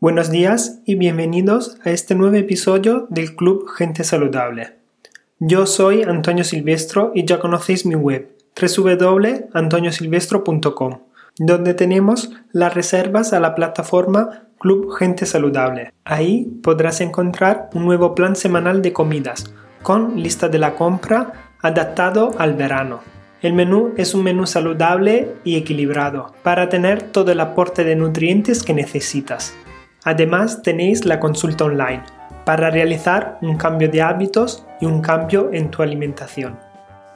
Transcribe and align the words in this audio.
Buenos 0.00 0.30
días 0.30 0.78
y 0.84 0.94
bienvenidos 0.94 1.76
a 1.82 1.90
este 1.90 2.14
nuevo 2.14 2.36
episodio 2.36 3.08
del 3.10 3.34
Club 3.34 3.68
Gente 3.68 4.04
Saludable. 4.04 4.76
Yo 5.40 5.66
soy 5.66 6.04
Antonio 6.04 6.44
Silvestro 6.44 7.10
y 7.16 7.24
ya 7.24 7.40
conocéis 7.40 7.84
mi 7.84 7.96
web 7.96 8.30
www.antoniosilvestro.com, 8.54 10.98
donde 11.38 11.74
tenemos 11.74 12.30
las 12.52 12.74
reservas 12.74 13.32
a 13.32 13.40
la 13.40 13.56
plataforma 13.56 14.44
Club 14.60 14.94
Gente 14.96 15.26
Saludable. 15.26 15.92
Ahí 16.04 16.44
podrás 16.62 17.00
encontrar 17.00 17.68
un 17.74 17.84
nuevo 17.84 18.14
plan 18.14 18.36
semanal 18.36 18.82
de 18.82 18.92
comidas 18.92 19.52
con 19.82 20.22
lista 20.22 20.48
de 20.48 20.58
la 20.58 20.76
compra 20.76 21.50
adaptado 21.60 22.36
al 22.38 22.54
verano. 22.54 23.00
El 23.42 23.52
menú 23.52 23.94
es 23.96 24.14
un 24.14 24.22
menú 24.22 24.46
saludable 24.46 25.34
y 25.42 25.56
equilibrado 25.56 26.34
para 26.44 26.68
tener 26.68 27.02
todo 27.02 27.32
el 27.32 27.40
aporte 27.40 27.82
de 27.82 27.96
nutrientes 27.96 28.62
que 28.62 28.74
necesitas. 28.74 29.56
Además 30.04 30.62
tenéis 30.62 31.04
la 31.04 31.20
consulta 31.20 31.64
online 31.64 32.02
para 32.44 32.70
realizar 32.70 33.38
un 33.42 33.56
cambio 33.56 33.90
de 33.90 34.00
hábitos 34.00 34.64
y 34.80 34.86
un 34.86 35.00
cambio 35.00 35.50
en 35.52 35.70
tu 35.70 35.82
alimentación. 35.82 36.58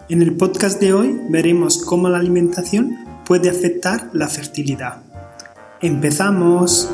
En 0.09 0.21
el 0.21 0.37
podcast 0.37 0.81
de 0.81 0.93
hoy 0.93 1.19
veremos 1.31 1.83
cómo 1.85 2.09
la 2.09 2.19
alimentación 2.19 2.99
puede 3.25 3.49
afectar 3.49 4.11
la 4.13 4.29
fertilidad. 4.29 4.99
¡Empezamos! 5.81 6.91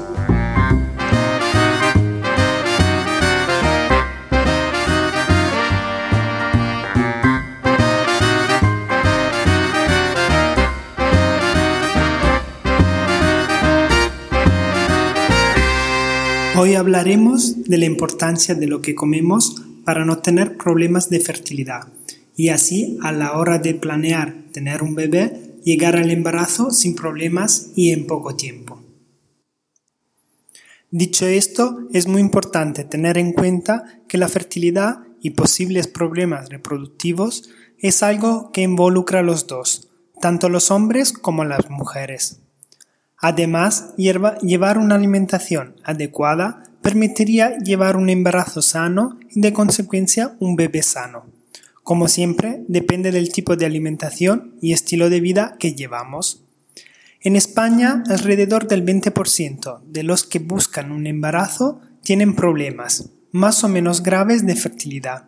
Hoy 16.60 16.74
hablaremos 16.74 17.62
de 17.66 17.78
la 17.78 17.84
importancia 17.84 18.56
de 18.56 18.66
lo 18.66 18.82
que 18.82 18.96
comemos 18.96 19.62
para 19.84 20.04
no 20.04 20.18
tener 20.18 20.56
problemas 20.56 21.08
de 21.08 21.20
fertilidad 21.20 21.86
y 22.34 22.48
así 22.48 22.98
a 23.00 23.12
la 23.12 23.38
hora 23.38 23.60
de 23.60 23.74
planear 23.74 24.42
tener 24.52 24.82
un 24.82 24.96
bebé 24.96 25.60
llegar 25.62 25.94
al 25.94 26.10
embarazo 26.10 26.72
sin 26.72 26.96
problemas 26.96 27.70
y 27.76 27.92
en 27.92 28.08
poco 28.08 28.34
tiempo. 28.34 28.82
Dicho 30.90 31.28
esto, 31.28 31.86
es 31.92 32.08
muy 32.08 32.20
importante 32.20 32.82
tener 32.82 33.18
en 33.18 33.34
cuenta 33.34 34.02
que 34.08 34.18
la 34.18 34.28
fertilidad 34.28 35.04
y 35.22 35.30
posibles 35.30 35.86
problemas 35.86 36.48
reproductivos 36.48 37.50
es 37.78 38.02
algo 38.02 38.50
que 38.50 38.62
involucra 38.62 39.20
a 39.20 39.22
los 39.22 39.46
dos, 39.46 39.90
tanto 40.20 40.48
los 40.48 40.72
hombres 40.72 41.12
como 41.12 41.44
las 41.44 41.70
mujeres. 41.70 42.40
Además, 43.20 43.94
llevar 43.96 44.78
una 44.78 44.94
alimentación 44.94 45.74
adecuada 45.82 46.62
permitiría 46.82 47.58
llevar 47.58 47.96
un 47.96 48.10
embarazo 48.10 48.62
sano 48.62 49.18
y 49.30 49.40
de 49.40 49.52
consecuencia 49.52 50.36
un 50.38 50.54
bebé 50.54 50.82
sano. 50.82 51.26
Como 51.82 52.06
siempre, 52.06 52.64
depende 52.68 53.10
del 53.10 53.32
tipo 53.32 53.56
de 53.56 53.66
alimentación 53.66 54.54
y 54.60 54.72
estilo 54.72 55.10
de 55.10 55.20
vida 55.20 55.56
que 55.58 55.74
llevamos. 55.74 56.44
En 57.20 57.34
España, 57.34 58.04
alrededor 58.08 58.68
del 58.68 58.84
20% 58.84 59.82
de 59.84 60.02
los 60.04 60.22
que 60.22 60.38
buscan 60.38 60.92
un 60.92 61.06
embarazo 61.06 61.80
tienen 62.02 62.36
problemas, 62.36 63.10
más 63.32 63.64
o 63.64 63.68
menos 63.68 64.02
graves 64.02 64.46
de 64.46 64.54
fertilidad, 64.54 65.24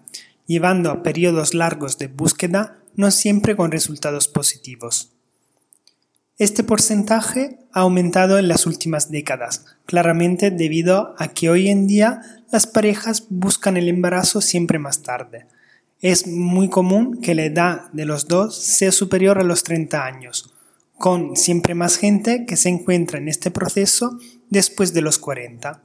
llevando 0.47 0.91
a 0.91 1.03
periodos 1.03 1.55
largos 1.55 1.99
de 1.99 2.07
búsqueda 2.07 2.79
no 2.95 3.11
siempre 3.11 3.57
con 3.57 3.73
resultados 3.73 4.29
positivos. 4.29 5.13
Este 6.41 6.65
porcentaje 6.65 7.59
ha 7.71 7.81
aumentado 7.81 8.39
en 8.39 8.49
las 8.49 8.65
últimas 8.65 9.11
décadas, 9.11 9.67
claramente 9.85 10.51
debido 10.51 11.15
a 11.19 11.29
que 11.29 11.51
hoy 11.51 11.69
en 11.69 11.87
día 11.87 12.23
las 12.51 12.67
parejas 12.67 13.27
buscan 13.29 13.77
el 13.77 13.89
embarazo 13.89 14.41
siempre 14.41 14.79
más 14.79 15.03
tarde. 15.03 15.45
Es 16.01 16.27
muy 16.27 16.71
común 16.71 17.21
que 17.21 17.35
la 17.35 17.45
edad 17.45 17.91
de 17.93 18.07
los 18.07 18.27
dos 18.27 18.57
sea 18.57 18.91
superior 18.91 19.39
a 19.39 19.45
los 19.45 19.65
30 19.65 20.03
años, 20.03 20.55
con 20.97 21.37
siempre 21.37 21.75
más 21.75 21.99
gente 21.99 22.47
que 22.47 22.57
se 22.57 22.71
encuentra 22.71 23.19
en 23.19 23.29
este 23.29 23.51
proceso 23.51 24.19
después 24.49 24.95
de 24.95 25.03
los 25.03 25.19
40. 25.19 25.83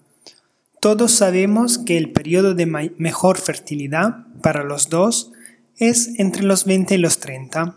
Todos 0.79 1.12
sabemos 1.12 1.79
que 1.79 1.97
el 1.97 2.13
periodo 2.13 2.56
de 2.56 2.66
mejor 2.66 3.40
fertilidad 3.40 4.25
para 4.41 4.63
los 4.63 4.88
dos 4.88 5.34
es 5.75 6.18
entre 6.18 6.44
los 6.44 6.63
20 6.63 6.96
y 6.96 6.97
los 7.00 7.19
30. 7.19 7.75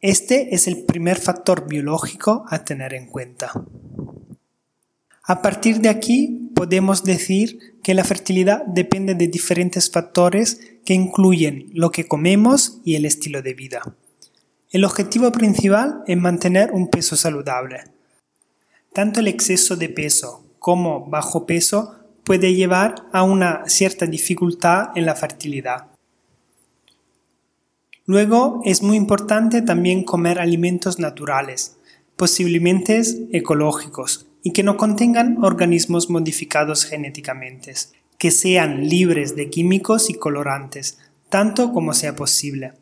Este 0.00 0.54
es 0.54 0.68
el 0.68 0.84
primer 0.84 1.18
factor 1.18 1.66
biológico 1.66 2.44
a 2.50 2.64
tener 2.64 2.94
en 2.94 3.06
cuenta. 3.06 3.50
A 5.24 5.42
partir 5.42 5.80
de 5.80 5.88
aquí 5.88 6.52
podemos 6.54 7.02
decir 7.02 7.76
que 7.82 7.94
la 7.94 8.04
fertilidad 8.04 8.64
depende 8.64 9.16
de 9.16 9.26
diferentes 9.26 9.90
factores 9.90 10.60
que 10.84 10.94
incluyen 10.94 11.70
lo 11.72 11.90
que 11.90 12.06
comemos 12.06 12.78
y 12.84 12.94
el 12.94 13.06
estilo 13.06 13.42
de 13.42 13.54
vida. 13.54 13.96
El 14.70 14.84
objetivo 14.84 15.32
principal 15.32 16.04
es 16.06 16.16
mantener 16.16 16.70
un 16.70 16.88
peso 16.90 17.16
saludable. 17.16 17.80
Tanto 18.92 19.18
el 19.18 19.26
exceso 19.26 19.74
de 19.74 19.88
peso 19.88 20.44
como 20.60 21.06
bajo 21.06 21.44
peso 21.44 21.96
puede 22.22 22.54
llevar 22.54 22.94
a 23.12 23.24
una 23.24 23.64
cierta 23.66 24.06
dificultad 24.06 24.90
en 24.94 25.06
la 25.06 25.16
fertilidad. 25.16 25.97
Luego 28.08 28.62
es 28.64 28.82
muy 28.82 28.96
importante 28.96 29.60
también 29.60 30.02
comer 30.02 30.38
alimentos 30.38 30.98
naturales, 30.98 31.76
posiblemente 32.16 33.02
ecológicos, 33.32 34.26
y 34.42 34.54
que 34.54 34.62
no 34.62 34.78
contengan 34.78 35.44
organismos 35.44 36.08
modificados 36.08 36.86
genéticamente, 36.86 37.74
que 38.16 38.30
sean 38.30 38.88
libres 38.88 39.36
de 39.36 39.50
químicos 39.50 40.08
y 40.08 40.14
colorantes, 40.14 40.96
tanto 41.28 41.70
como 41.74 41.92
sea 41.92 42.16
posible. 42.16 42.72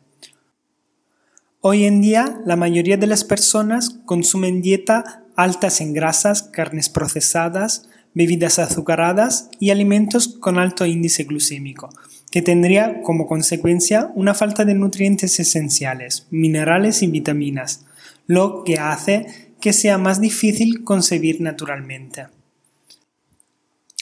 Hoy 1.59 1.83
en 1.83 1.99
día 1.99 2.39
la 2.45 2.55
mayoría 2.55 2.95
de 2.95 3.07
las 3.07 3.25
personas 3.25 3.99
consumen 4.05 4.61
dieta 4.61 5.25
altas 5.35 5.81
en 5.81 5.91
grasas, 5.91 6.43
carnes 6.43 6.87
procesadas, 6.87 7.89
bebidas 8.13 8.59
azucaradas 8.59 9.49
y 9.59 9.71
alimentos 9.71 10.29
con 10.29 10.57
alto 10.57 10.85
índice 10.85 11.25
glucémico, 11.25 11.89
que 12.31 12.41
tendría 12.41 13.01
como 13.01 13.27
consecuencia 13.27 14.11
una 14.15 14.33
falta 14.33 14.65
de 14.65 14.73
nutrientes 14.73 15.39
esenciales, 15.39 16.27
minerales 16.29 17.01
y 17.01 17.07
vitaminas, 17.07 17.85
lo 18.25 18.63
que 18.63 18.77
hace 18.77 19.53
que 19.61 19.73
sea 19.73 19.97
más 19.97 20.21
difícil 20.21 20.83
concebir 20.83 21.41
naturalmente. 21.41 22.27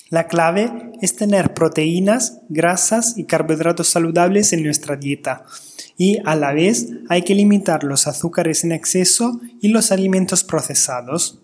La 0.10 0.28
clave 0.28 0.92
es 1.02 1.16
tener 1.16 1.54
proteínas, 1.54 2.40
grasas 2.50 3.18
y 3.18 3.26
carbohidratos 3.26 3.88
saludables 3.88 4.54
en 4.54 4.64
nuestra 4.64 4.96
dieta 4.96 5.46
y 5.98 6.20
a 6.26 6.36
la 6.36 6.54
vez 6.54 6.90
hay 7.10 7.24
que 7.24 7.36
limitar 7.36 7.84
los 7.84 8.08
azúcares 8.08 8.64
en 8.64 8.72
exceso 8.72 9.40
y 9.62 9.70
los 9.70 9.92
alimentos 9.92 10.44
procesados. 10.44 11.40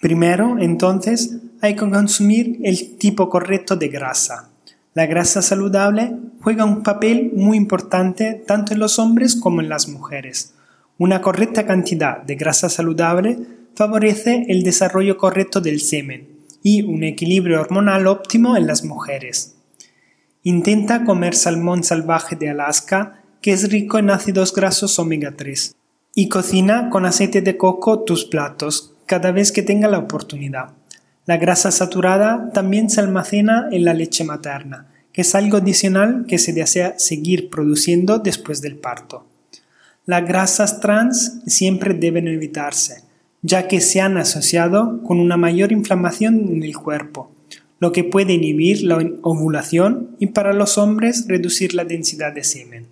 Primero, 0.00 0.58
entonces, 0.58 1.36
hay 1.60 1.74
que 1.74 1.90
consumir 1.90 2.60
el 2.62 2.96
tipo 2.96 3.28
correcto 3.28 3.76
de 3.76 3.88
grasa, 3.88 4.50
la 4.94 5.06
grasa 5.06 5.42
saludable 5.42 6.16
juega 6.40 6.64
un 6.64 6.82
papel 6.84 7.32
muy 7.34 7.56
importante 7.56 8.42
tanto 8.46 8.72
en 8.72 8.78
los 8.78 8.98
hombres 9.00 9.34
como 9.34 9.60
en 9.60 9.68
las 9.68 9.88
mujeres. 9.88 10.54
Una 10.98 11.20
correcta 11.20 11.66
cantidad 11.66 12.22
de 12.22 12.36
grasa 12.36 12.68
saludable 12.68 13.38
favorece 13.74 14.46
el 14.48 14.62
desarrollo 14.62 15.16
correcto 15.16 15.60
del 15.60 15.80
semen 15.80 16.28
y 16.62 16.82
un 16.82 17.02
equilibrio 17.02 17.60
hormonal 17.60 18.06
óptimo 18.06 18.56
en 18.56 18.68
las 18.68 18.84
mujeres. 18.84 19.56
Intenta 20.44 21.04
comer 21.04 21.34
salmón 21.34 21.82
salvaje 21.82 22.36
de 22.36 22.50
Alaska, 22.50 23.22
que 23.42 23.52
es 23.52 23.70
rico 23.70 23.98
en 23.98 24.10
ácidos 24.10 24.54
grasos 24.54 24.98
omega 24.98 25.34
3, 25.36 25.74
y 26.14 26.28
cocina 26.28 26.88
con 26.90 27.04
aceite 27.04 27.42
de 27.42 27.56
coco 27.56 28.04
tus 28.04 28.24
platos 28.24 28.94
cada 29.06 29.32
vez 29.32 29.50
que 29.50 29.62
tenga 29.62 29.88
la 29.88 29.98
oportunidad. 29.98 30.74
La 31.26 31.38
grasa 31.38 31.70
saturada 31.70 32.50
también 32.52 32.90
se 32.90 33.00
almacena 33.00 33.68
en 33.72 33.84
la 33.84 33.94
leche 33.94 34.24
materna, 34.24 34.88
que 35.12 35.22
es 35.22 35.34
algo 35.34 35.56
adicional 35.56 36.26
que 36.28 36.38
se 36.38 36.52
desea 36.52 36.98
seguir 36.98 37.48
produciendo 37.48 38.18
después 38.18 38.60
del 38.60 38.76
parto. 38.76 39.26
Las 40.04 40.26
grasas 40.26 40.80
trans 40.80 41.40
siempre 41.46 41.94
deben 41.94 42.28
evitarse, 42.28 43.04
ya 43.40 43.68
que 43.68 43.80
se 43.80 44.02
han 44.02 44.18
asociado 44.18 45.02
con 45.02 45.18
una 45.18 45.38
mayor 45.38 45.72
inflamación 45.72 46.46
en 46.56 46.62
el 46.62 46.76
cuerpo, 46.76 47.30
lo 47.80 47.92
que 47.92 48.04
puede 48.04 48.34
inhibir 48.34 48.82
la 48.82 48.98
ovulación 49.22 50.16
y 50.18 50.26
para 50.26 50.52
los 50.52 50.76
hombres 50.76 51.24
reducir 51.26 51.74
la 51.74 51.84
densidad 51.84 52.34
de 52.34 52.44
semen. 52.44 52.86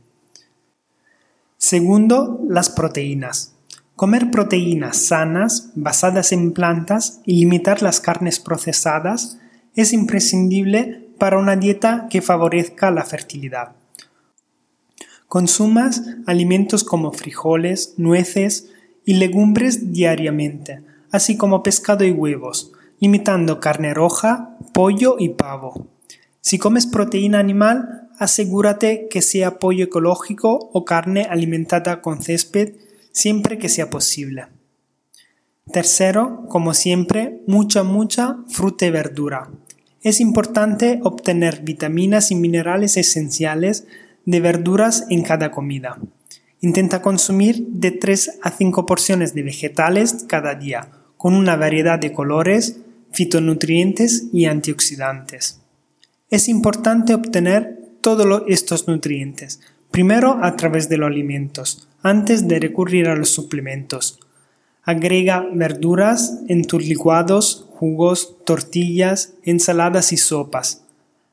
Segundo, 1.58 2.40
las 2.48 2.70
proteínas. 2.70 3.51
Comer 3.96 4.30
proteínas 4.30 4.96
sanas 4.96 5.70
basadas 5.74 6.32
en 6.32 6.52
plantas 6.52 7.20
y 7.26 7.36
limitar 7.36 7.82
las 7.82 8.00
carnes 8.00 8.40
procesadas 8.40 9.38
es 9.74 9.92
imprescindible 9.92 11.08
para 11.18 11.38
una 11.38 11.56
dieta 11.56 12.06
que 12.10 12.22
favorezca 12.22 12.90
la 12.90 13.04
fertilidad. 13.04 13.76
Consumas 15.28 16.02
alimentos 16.26 16.84
como 16.84 17.12
frijoles, 17.12 17.94
nueces 17.96 18.70
y 19.04 19.14
legumbres 19.14 19.92
diariamente, 19.92 20.82
así 21.10 21.36
como 21.36 21.62
pescado 21.62 22.04
y 22.04 22.10
huevos, 22.10 22.72
limitando 22.98 23.60
carne 23.60 23.94
roja, 23.94 24.56
pollo 24.72 25.16
y 25.18 25.30
pavo. 25.30 25.86
Si 26.40 26.58
comes 26.58 26.86
proteína 26.86 27.38
animal, 27.38 28.08
asegúrate 28.18 29.08
que 29.08 29.22
sea 29.22 29.58
pollo 29.58 29.84
ecológico 29.84 30.70
o 30.72 30.84
carne 30.84 31.26
alimentada 31.30 32.00
con 32.00 32.22
césped 32.22 32.74
siempre 33.12 33.58
que 33.58 33.68
sea 33.68 33.90
posible. 33.90 34.46
Tercero, 35.70 36.44
como 36.48 36.74
siempre, 36.74 37.40
mucha, 37.46 37.84
mucha 37.84 38.38
fruta 38.48 38.86
y 38.86 38.90
verdura. 38.90 39.48
Es 40.02 40.20
importante 40.20 40.98
obtener 41.04 41.60
vitaminas 41.62 42.32
y 42.32 42.34
minerales 42.34 42.96
esenciales 42.96 43.86
de 44.24 44.40
verduras 44.40 45.06
en 45.10 45.22
cada 45.22 45.52
comida. 45.52 45.98
Intenta 46.60 47.02
consumir 47.02 47.66
de 47.68 47.92
3 47.92 48.38
a 48.42 48.50
5 48.50 48.86
porciones 48.86 49.34
de 49.34 49.42
vegetales 49.44 50.24
cada 50.28 50.54
día, 50.54 50.90
con 51.16 51.34
una 51.34 51.56
variedad 51.56 51.98
de 51.98 52.12
colores, 52.12 52.78
fitonutrientes 53.12 54.26
y 54.32 54.46
antioxidantes. 54.46 55.60
Es 56.30 56.48
importante 56.48 57.14
obtener 57.14 57.78
todos 58.00 58.42
estos 58.48 58.88
nutrientes, 58.88 59.60
primero 59.90 60.40
a 60.42 60.56
través 60.56 60.88
de 60.88 60.96
los 60.96 61.08
alimentos, 61.08 61.88
antes 62.02 62.48
de 62.48 62.58
recurrir 62.58 63.08
a 63.08 63.16
los 63.16 63.30
suplementos. 63.30 64.20
Agrega 64.82 65.46
verduras 65.52 66.40
en 66.48 66.64
tus 66.64 66.84
licuados, 66.84 67.66
jugos, 67.70 68.36
tortillas, 68.44 69.34
ensaladas 69.44 70.12
y 70.12 70.16
sopas. 70.16 70.82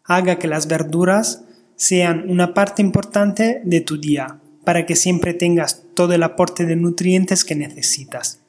Haga 0.04 0.38
que 0.38 0.48
las 0.48 0.68
verduras 0.68 1.44
sean 1.76 2.30
una 2.30 2.54
parte 2.54 2.82
importante 2.82 3.62
de 3.64 3.82
tu 3.82 4.00
día 4.00 4.40
para 4.64 4.86
que 4.86 4.96
siempre 4.96 5.34
tengas 5.34 5.84
todo 5.96 6.14
el 6.14 6.22
aporte 6.24 6.66
de 6.66 6.76
nutrientes 6.76 7.44
que 7.44 7.56
necesitas. 7.56 8.40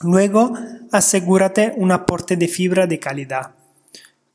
Luego, 0.00 0.52
asegúrate 0.92 1.74
un 1.76 1.92
aporte 1.92 2.36
de 2.36 2.48
fibra 2.48 2.86
de 2.86 2.98
calidad. 2.98 3.54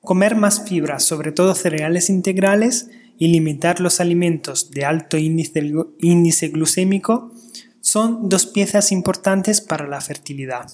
Comer 0.02 0.36
más 0.36 0.68
fibra, 0.68 1.00
sobre 1.00 1.32
todo 1.32 1.56
cereales 1.56 2.10
integrales, 2.10 2.90
y 3.18 3.28
limitar 3.28 3.80
los 3.80 4.00
alimentos 4.00 4.72
de 4.72 4.86
alto 4.86 5.18
índice, 5.18 6.48
glucémico 6.50 7.32
son 7.82 8.30
dos 8.30 8.46
piezas 8.46 8.92
importantes 8.92 9.62
para 9.62 9.88
la 9.88 10.02
fertilidad. 10.02 10.72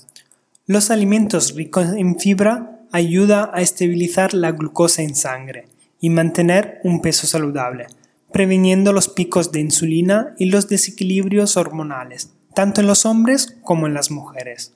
Los 0.66 0.92
alimentos 0.92 1.56
ricos 1.56 1.88
en 1.96 2.20
fibra 2.20 2.80
ayudan 2.92 3.50
a 3.54 3.62
estabilizar 3.62 4.34
la 4.34 4.52
glucosa 4.52 5.02
en 5.02 5.16
sangre 5.16 5.68
y 6.00 6.10
mantener 6.10 6.80
un 6.84 7.02
peso 7.02 7.28
saludable, 7.28 7.88
previniendo 8.32 8.94
los 8.94 9.10
picos 9.10 9.52
de 9.52 9.60
insulina 9.60 10.36
y 10.38 10.46
los 10.46 10.68
desequilibrios 10.68 11.58
hormonales, 11.58 12.32
tanto 12.54 12.82
en 12.82 12.88
los 12.88 13.06
hombres 13.06 13.58
como 13.64 13.88
en 13.88 13.94
las 13.94 14.12
mujeres. 14.12 14.74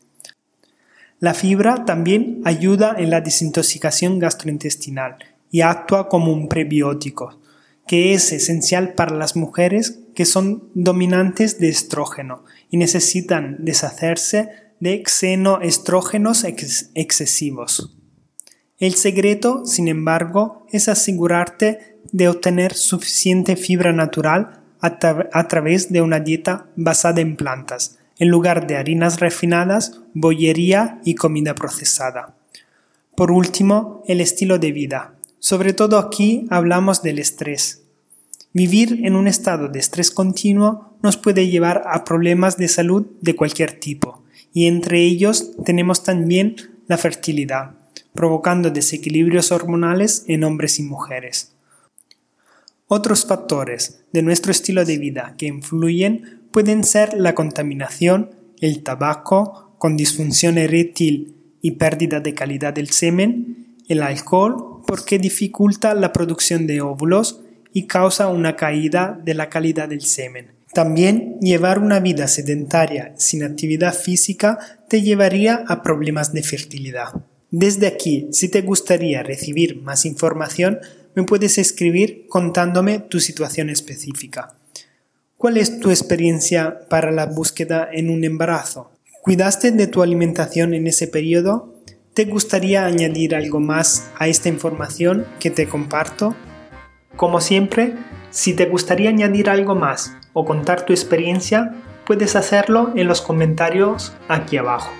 La 1.19 1.33
fibra 1.33 1.85
también 1.85 2.41
ayuda 2.43 2.95
en 2.97 3.09
la 3.09 3.21
desintoxicación 3.21 4.19
gastrointestinal 4.19 5.17
y 5.51 5.61
actúa 5.61 6.09
como 6.09 6.33
un 6.33 6.49
prebiótico, 6.49 7.39
que 7.87 8.13
es 8.13 8.31
esencial 8.31 8.93
para 8.93 9.15
las 9.15 9.35
mujeres 9.35 9.99
que 10.15 10.25
son 10.25 10.69
dominantes 10.73 11.59
de 11.59 11.69
estrógeno 11.69 12.43
y 12.69 12.77
necesitan 12.77 13.57
deshacerse 13.59 14.49
de 14.79 15.03
xenoestrógenos 15.05 16.43
excesivos. 16.43 17.95
El 18.79 18.95
secreto, 18.95 19.65
sin 19.65 19.87
embargo, 19.87 20.65
es 20.71 20.89
asegurarte 20.89 21.97
de 22.11 22.27
obtener 22.27 22.73
suficiente 22.73 23.55
fibra 23.55 23.93
natural 23.93 24.63
a, 24.81 25.47
través 25.47 25.93
de 25.93 26.01
una 26.01 26.19
dieta 26.19 26.67
basada 26.75 27.21
en 27.21 27.37
plantas, 27.37 27.99
en 28.19 28.27
lugar 28.27 28.67
de 28.67 28.75
harinas 28.75 29.21
refinadas, 29.21 30.01
bollería 30.13 30.99
y 31.05 31.15
comida 31.15 31.55
procesada. 31.55 32.35
Por 33.15 33.31
último, 33.31 34.03
el 34.07 34.19
estilo 34.19 34.59
de 34.59 34.73
vida. 34.73 35.12
Sobre 35.43 35.73
todo 35.73 35.97
aquí 35.97 36.47
hablamos 36.51 37.03
del 37.03 37.19
estrés. 37.19 37.81
Vivir 38.53 39.01
en 39.03 39.17
un 39.17 39.27
estado 39.27 39.67
de 39.67 39.77
estrés 39.77 40.09
continuo 40.09 40.95
nos 41.03 41.17
puede 41.17 41.49
llevar 41.49 41.83
a 41.85 42.05
problemas 42.05 42.55
de 42.55 42.69
salud 42.69 43.07
de 43.19 43.35
cualquier 43.35 43.77
tipo, 43.77 44.23
y 44.53 44.67
entre 44.67 45.01
ellos 45.01 45.51
tenemos 45.65 46.05
también 46.05 46.55
la 46.87 46.97
fertilidad, 46.97 47.75
provocando 48.13 48.69
desequilibrios 48.69 49.51
hormonales 49.51 50.23
en 50.29 50.45
hombres 50.45 50.79
y 50.79 50.83
mujeres. 50.83 51.51
Otros 52.87 53.25
factores 53.25 54.05
de 54.13 54.21
nuestro 54.21 54.53
estilo 54.53 54.85
de 54.85 54.97
vida 54.97 55.35
que 55.37 55.47
influyen 55.47 56.39
pueden 56.53 56.85
ser 56.85 57.15
la 57.15 57.35
contaminación, 57.35 58.29
el 58.61 58.81
tabaco, 58.81 59.75
con 59.77 59.97
disfunción 59.97 60.57
eréctil 60.57 61.35
y 61.61 61.71
pérdida 61.71 62.21
de 62.21 62.33
calidad 62.33 62.71
del 62.71 62.91
semen, 62.91 63.75
el 63.89 64.01
alcohol 64.01 64.72
porque 64.85 65.19
dificulta 65.19 65.93
la 65.93 66.13
producción 66.13 66.67
de 66.67 66.81
óvulos 66.81 67.41
y 67.73 67.87
causa 67.87 68.27
una 68.27 68.55
caída 68.55 69.19
de 69.23 69.33
la 69.33 69.49
calidad 69.49 69.89
del 69.89 70.01
semen. 70.01 70.51
También 70.73 71.37
llevar 71.39 71.79
una 71.79 71.99
vida 71.99 72.27
sedentaria 72.27 73.13
sin 73.17 73.43
actividad 73.43 73.93
física 73.93 74.57
te 74.89 75.01
llevaría 75.01 75.63
a 75.67 75.83
problemas 75.83 76.33
de 76.33 76.43
fertilidad. 76.43 77.13
Desde 77.51 77.85
aquí, 77.85 78.27
si 78.31 78.49
te 78.49 78.61
gustaría 78.61 79.21
recibir 79.21 79.81
más 79.81 80.05
información, 80.05 80.79
me 81.15 81.23
puedes 81.23 81.59
escribir 81.59 82.25
contándome 82.27 82.97
tu 82.99 83.19
situación 83.19 83.69
específica. 83.69 84.55
¿Cuál 85.37 85.57
es 85.57 85.79
tu 85.79 85.91
experiencia 85.91 86.87
para 86.89 87.11
la 87.11 87.27
búsqueda 87.27 87.87
en 87.91 88.09
un 88.09 88.23
embarazo? 88.23 88.91
¿Cuidaste 89.21 89.71
de 89.71 89.87
tu 89.87 90.01
alimentación 90.01 90.73
en 90.73 90.87
ese 90.87 91.07
periodo? 91.07 91.72
¿Te 92.13 92.25
gustaría 92.25 92.85
añadir 92.85 93.33
algo 93.33 93.59
más 93.59 94.11
a 94.19 94.27
esta 94.27 94.47
información 94.47 95.25
que 95.39 95.49
te 95.49 95.67
comparto? 95.67 96.35
Como 97.15 97.41
siempre, 97.41 97.95
si 98.29 98.53
te 98.53 98.67
gustaría 98.67 99.09
añadir 99.09 99.49
algo 99.49 99.73
más 99.73 100.15
o 100.33 100.45
contar 100.45 100.85
tu 100.85 100.93
experiencia, 100.93 101.73
puedes 102.05 102.35
hacerlo 102.35 102.93
en 102.95 103.07
los 103.07 103.21
comentarios 103.21 104.13
aquí 104.27 104.57
abajo. 104.57 104.91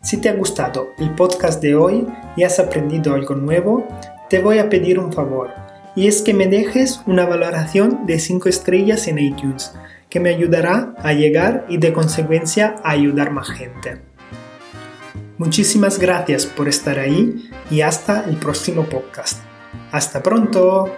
Si 0.00 0.16
te 0.16 0.30
ha 0.30 0.34
gustado 0.34 0.88
el 0.96 1.10
podcast 1.10 1.60
de 1.60 1.74
hoy 1.74 2.06
y 2.34 2.44
has 2.44 2.58
aprendido 2.58 3.12
algo 3.12 3.34
nuevo, 3.34 3.86
te 4.30 4.38
voy 4.38 4.60
a 4.60 4.70
pedir 4.70 4.98
un 4.98 5.12
favor, 5.12 5.50
y 5.94 6.08
es 6.08 6.22
que 6.22 6.32
me 6.32 6.46
dejes 6.46 7.02
una 7.04 7.26
valoración 7.26 8.06
de 8.06 8.20
5 8.20 8.48
estrellas 8.48 9.06
en 9.06 9.18
iTunes, 9.18 9.74
que 10.08 10.18
me 10.18 10.30
ayudará 10.30 10.94
a 11.02 11.12
llegar 11.12 11.66
y 11.68 11.76
de 11.76 11.92
consecuencia 11.92 12.76
a 12.82 12.92
ayudar 12.92 13.32
más 13.32 13.50
gente. 13.50 14.13
Muchísimas 15.38 15.98
gracias 15.98 16.46
por 16.46 16.68
estar 16.68 16.98
ahí 16.98 17.50
y 17.70 17.80
hasta 17.80 18.24
el 18.24 18.36
próximo 18.36 18.84
podcast. 18.84 19.42
Hasta 19.90 20.22
pronto. 20.22 20.94